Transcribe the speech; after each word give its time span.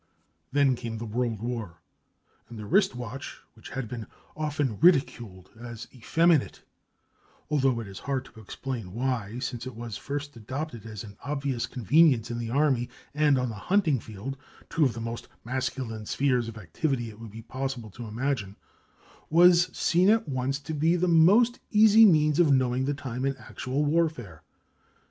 Then 0.51 0.75
came 0.75 0.97
the 0.97 1.05
World 1.05 1.39
War, 1.41 1.79
and 2.49 2.57
the 2.57 2.65
wrist 2.65 2.95
watch 2.95 3.37
which 3.53 3.69
had 3.69 3.87
been 3.87 4.07
often 4.35 4.79
ridiculed 4.79 5.51
as 5.59 5.87
effeminate 5.93 6.63
(although 7.51 7.79
it 7.79 7.87
is 7.87 7.99
hard 7.99 8.25
to 8.25 8.39
explain 8.39 8.93
why, 8.95 9.37
since 9.37 9.67
it 9.67 9.75
was 9.75 9.97
first 9.97 10.35
adopted 10.35 10.87
as 10.87 11.03
an 11.03 11.17
obvious 11.23 11.67
convenience 11.67 12.31
in 12.31 12.39
the 12.39 12.49
Army 12.49 12.89
and 13.13 13.37
on 13.37 13.49
the 13.49 13.53
hunting 13.69 13.99
field—two 13.99 14.83
of 14.83 14.93
the 14.93 15.01
most 15.01 15.27
masculine 15.45 16.07
spheres 16.07 16.47
of 16.47 16.57
activity 16.57 17.11
it 17.11 17.19
would 17.19 17.29
be 17.31 17.43
possible 17.43 17.91
to 17.91 18.07
imagine) 18.07 18.55
was 19.29 19.67
seen 19.77 20.09
at 20.09 20.27
once 20.27 20.57
to 20.57 20.73
be 20.73 20.95
the 20.95 21.07
most 21.07 21.59
easy 21.69 22.05
means 22.07 22.39
of 22.39 22.51
knowing 22.51 22.85
the 22.85 22.95
time 22.95 23.23
in 23.23 23.37
actual 23.37 23.85
warfare. 23.85 24.41